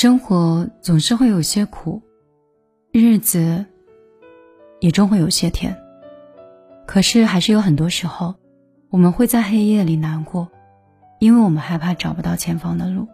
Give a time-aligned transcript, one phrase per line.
[0.00, 2.00] 生活总是会有些苦，
[2.92, 3.66] 日子
[4.78, 5.76] 也终会有些甜。
[6.86, 8.36] 可是，还是有很多时候，
[8.90, 10.48] 我们会在黑夜里难过，
[11.18, 13.08] 因为我们害怕找不到前方的路。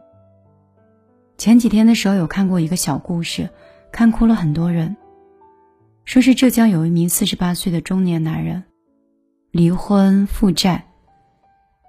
[1.38, 3.48] 前几天的时候，有看过一个小故事，
[3.90, 4.94] 看哭了很多人。
[6.04, 8.62] 说是浙江有一名四十八岁的中年男人，
[9.52, 10.84] 离婚负债，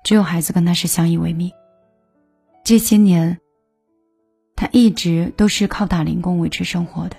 [0.05, 1.52] 只有孩子跟他是相依为命。
[2.64, 3.38] 这些年，
[4.55, 7.18] 他一直都是靠打零工维持生活的。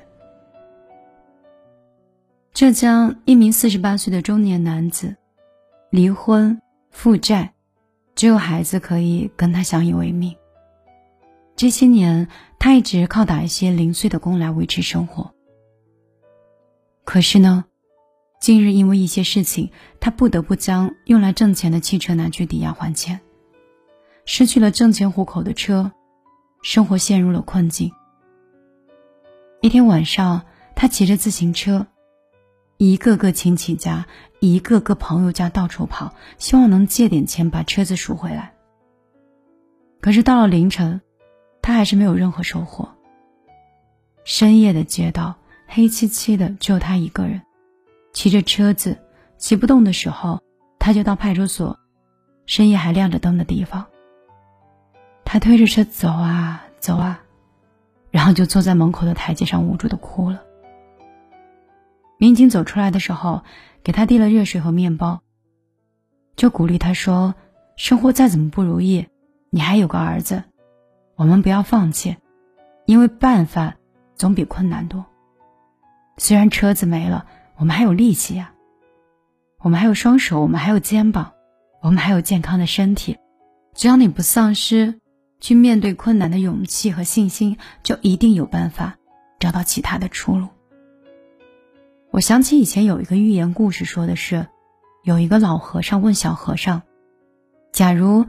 [2.55, 5.17] 浙江一名四十八岁的中年男子，
[5.91, 7.53] 离婚负债，
[8.15, 10.35] 只有孩子可以跟他相依为命。
[11.55, 12.29] 这些年，
[12.59, 15.35] 他一直靠打一些零碎的工来维持生活。
[17.05, 17.67] 可是呢，
[18.41, 23.21] 近日因为一些事情，他不得不将用来挣钱的汽车拿去抵押还钱，
[24.25, 25.93] 失去了挣钱糊口的车，
[26.67, 27.93] 生活陷入了困境。
[29.61, 31.87] 一天晚上，他骑着自行车。
[32.77, 34.09] 一个个亲戚家，
[34.41, 38.53] 一个个朋友家到处跑，希望能借点钱把车子赎回来。
[40.01, 41.01] 可是到了凌晨，
[41.63, 42.89] 他还是没有任何收获。
[44.25, 45.37] 深夜的街道
[45.69, 47.43] 黑漆漆的，只有他一个人，
[48.13, 48.99] 骑着车子，
[49.39, 50.43] 骑不动的时候，
[50.81, 51.79] 他就到派出所，
[52.45, 53.87] 深夜还亮着灯的地方。
[55.29, 57.21] 他推着车走啊走啊，
[58.13, 60.45] 然后就坐在门口的台阶上无助的哭了。
[62.17, 63.43] 民警走出来的时候，
[63.83, 65.21] 给他递了热水和面包，
[66.37, 67.35] 就鼓励他说
[67.77, 69.09] ：“生活再怎么不如意，
[69.51, 70.45] 你还有个儿子，
[71.17, 72.19] 我们不要放弃，
[72.85, 73.75] 因为办法
[74.15, 75.05] 总比困难多。
[76.19, 78.53] 虽然车子没了，我们还有力气呀，
[79.59, 81.33] 我们还有双手，我们还有肩膀，
[81.83, 83.19] 我们还有健康的身体。
[83.75, 85.01] 只要你不丧失
[85.41, 88.97] 去面对困难的勇气和信心，就一定有办法
[89.39, 90.49] 找到其他的出路。”
[92.11, 94.47] 我想起以前有一个寓言故事，说的是，
[95.05, 96.83] 有一个老和尚问小和尚
[97.73, 98.25] ：“假如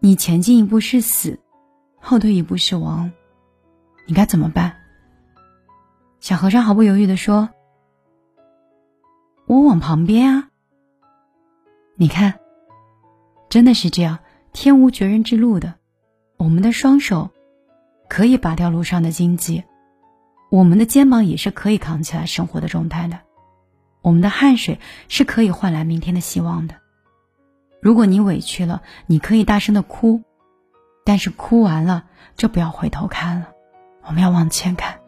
[0.00, 1.38] 你前进一步是死，
[2.00, 3.12] 后退一步是亡，
[4.06, 4.76] 你该怎么办？”
[6.18, 7.50] 小和尚毫不犹豫的说
[9.46, 10.48] ：“我往旁边啊。”
[11.96, 12.40] 你看，
[13.48, 14.18] 真的是这样，
[14.52, 15.74] 天无绝人之路的，
[16.44, 17.30] 我们的双手
[18.06, 19.64] 可以拔掉路上的荆棘。
[20.50, 23.20] 我们的肩膀也是可以扛起来生活的重担的，
[24.02, 24.78] 我们的汗水
[25.08, 26.74] 是可以换来明天的希望的。
[27.80, 30.22] 如果你委屈了，你可以大声的哭，
[31.06, 32.04] 但是哭完了
[32.36, 33.48] 就不要回头看了，
[34.02, 35.00] 我们要往前看。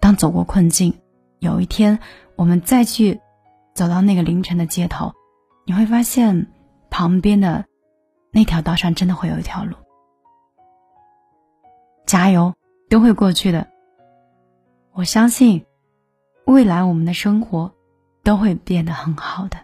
[0.00, 0.98] 当走过困境，
[1.38, 2.00] 有一天
[2.34, 3.20] 我们再去
[3.72, 5.12] 走到那个凌晨的街头，
[5.64, 6.48] 你会发现
[6.90, 7.66] 旁边的
[8.32, 9.76] 那条道上真的会有一条路。
[12.08, 12.54] 加油，
[12.88, 13.68] 都会过去的。
[14.92, 15.66] 我相信，
[16.46, 17.70] 未来我们的生活
[18.22, 19.58] 都会变得很好的。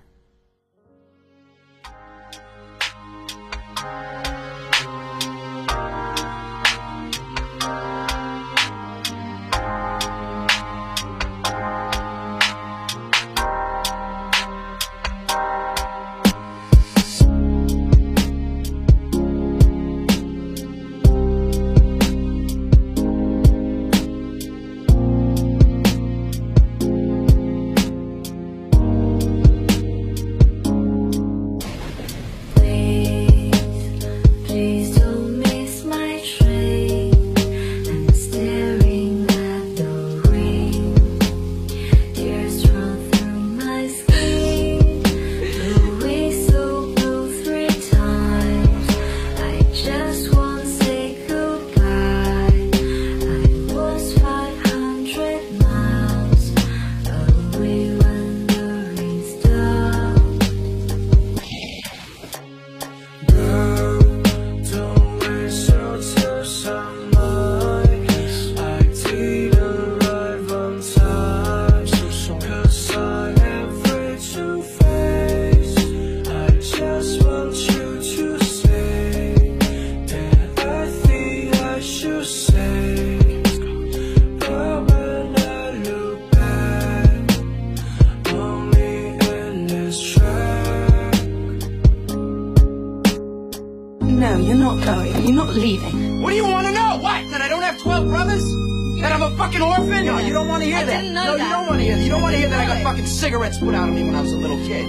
[95.55, 96.21] leaving.
[96.21, 96.99] What do you want to know?
[97.01, 97.31] What?
[97.31, 98.45] That I don't have 12 brothers?
[99.01, 100.07] That I'm a fucking orphan?
[100.07, 101.05] No, you don't want to hear I that.
[101.05, 101.45] no, that.
[101.45, 102.03] you don't want to hear that.
[102.03, 104.15] You don't want to hear that I got fucking cigarettes put out of me when
[104.15, 104.87] I was a little kid.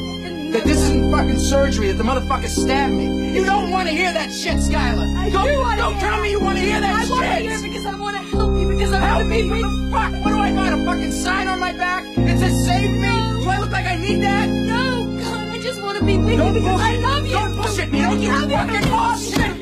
[0.53, 3.35] That this isn't fucking surgery, that the motherfucker stabbed me.
[3.37, 5.13] You don't want to hear that shit, Skylar.
[5.17, 7.11] I don't, do want to Don't tell me you want to hear that I shit.
[7.11, 9.43] I want to hear because I want to help you, because I help want to
[9.43, 10.11] be the fuck?
[10.23, 12.99] What do I got, a fucking sign on my back that says save me?
[12.99, 13.41] No.
[13.43, 14.47] Do I look like I need that?
[14.47, 16.79] No, God, I just want to be with you because bullshit.
[16.79, 17.33] I love you.
[17.33, 18.01] Don't bullshit me.
[18.01, 19.54] Don't you fucking bullshit.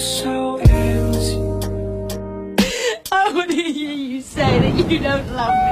[0.00, 1.36] so empty.
[3.12, 5.69] I want to hear you say that you don't love me.